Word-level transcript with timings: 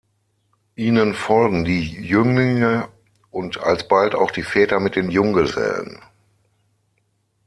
Ihnen 0.77 1.13
folgen 1.13 1.63
die 1.63 1.81
Jünglinge 1.87 2.87
und 3.29 3.59
alsbald 3.59 4.15
auch 4.15 4.31
die 4.31 4.41
Väter 4.41 4.79
mit 4.79 4.95
den 4.95 5.11
Junggesellen. 5.11 5.99